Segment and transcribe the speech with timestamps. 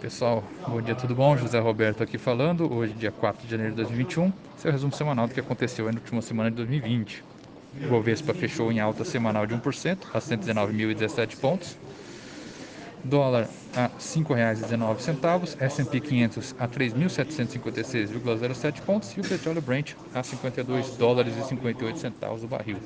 [0.00, 1.36] Pessoal, bom dia, tudo bom?
[1.36, 2.72] José Roberto aqui falando.
[2.72, 4.32] Hoje, dia 4 de janeiro de 2021.
[4.56, 7.22] Esse é resumo semanal do que aconteceu na última semana de 2020.
[7.84, 11.76] O Bovespa fechou em alta semanal de 1%, a 119.017 pontos.
[13.04, 20.96] Dólar a R$ 5,19, S&P 500 a 3.756,07 pontos e o petróleo Brent a 52
[20.96, 22.78] dólares e 58 centavos o barril.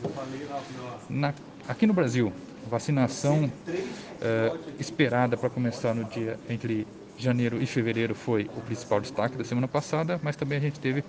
[1.09, 1.33] Na,
[1.69, 2.33] aqui no Brasil,
[2.69, 6.85] vacinação uh, esperada para começar no dia entre
[7.17, 11.05] janeiro e fevereiro foi o principal destaque da semana passada, mas também a gente teve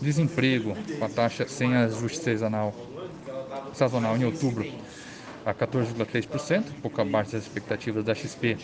[0.00, 2.74] desemprego com a taxa sem ajuste sazonal,
[3.72, 4.66] sazonal em outubro
[5.44, 8.56] a 14,3%, pouco abaixo das expectativas da XP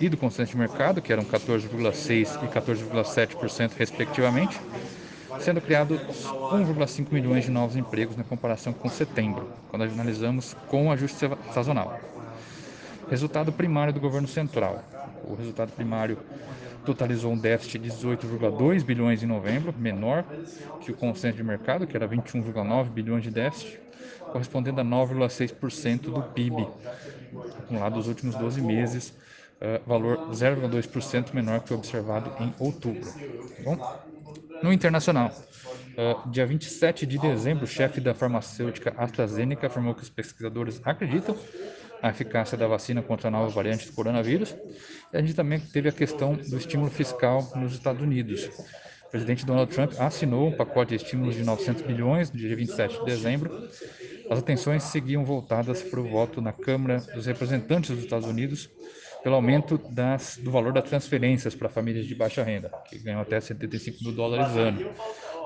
[0.00, 4.60] e do consenso de mercado, que eram 14,6% e 14,7% respectivamente,
[5.38, 6.00] sendo criados
[6.50, 12.00] 1,5 milhões de novos empregos na comparação com setembro, quando analisamos com ajuste sazonal.
[13.08, 14.82] Resultado primário do governo central.
[15.24, 16.18] O resultado primário
[16.84, 20.24] totalizou um déficit de 18,2 bilhões em novembro, menor
[20.80, 23.80] que o consenso de mercado, que era 21,9 bilhões de déficit,
[24.32, 26.66] correspondendo a 9,6% do PIB,
[27.58, 33.10] acumulado nos últimos 12 meses, uh, valor 0,2% menor que o observado em outubro.
[33.62, 34.02] Bom?
[34.62, 40.10] No internacional, uh, dia 27 de dezembro, o chefe da farmacêutica AstraZeneca afirmou que os
[40.10, 41.36] pesquisadores acreditam
[42.04, 44.54] a eficácia da vacina contra a nova variante do coronavírus.
[45.10, 48.44] E a gente também teve a questão do estímulo fiscal nos Estados Unidos.
[49.06, 52.98] O presidente Donald Trump assinou um pacote de estímulos de 900 bilhões no dia 27
[52.98, 53.70] de dezembro.
[54.28, 58.68] As atenções seguiam voltadas para o voto na Câmara dos Representantes dos Estados Unidos
[59.22, 63.40] pelo aumento das, do valor das transferências para famílias de baixa renda, que ganham até
[63.40, 64.90] 75 mil dólares ano,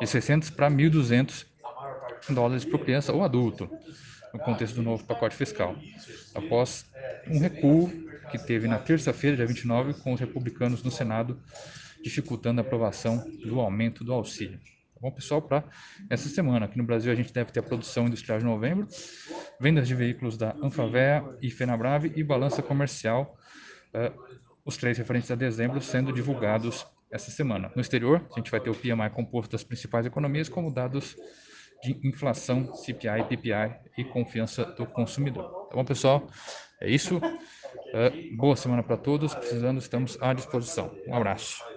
[0.00, 1.46] de 600 para 1.200
[2.30, 3.70] dólares por criança ou adulto
[4.32, 5.76] no contexto do novo pacote fiscal,
[6.34, 6.86] após
[7.28, 7.90] um recuo
[8.30, 11.40] que teve na terça-feira, dia 29, com os republicanos no Senado
[12.02, 14.58] dificultando a aprovação do aumento do auxílio.
[14.58, 15.40] Tá bom, pessoal?
[15.40, 15.64] Para
[16.10, 18.86] essa semana, aqui no Brasil, a gente deve ter a produção industrial de novembro,
[19.60, 23.36] vendas de veículos da Anfavea e Fenabrave e balança comercial,
[23.94, 27.70] uh, os três referentes a dezembro, sendo divulgados essa semana.
[27.74, 31.16] No exterior, a gente vai ter o PMI composto das principais economias como dados
[31.80, 35.46] de inflação, CPI, PPI e confiança do consumidor.
[35.68, 36.28] Tá bom, pessoal?
[36.80, 37.18] É isso.
[37.18, 39.34] Uh, boa semana para todos.
[39.34, 40.98] Precisando, estamos à disposição.
[41.06, 41.67] Um abraço.